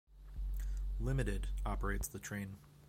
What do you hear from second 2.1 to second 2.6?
train.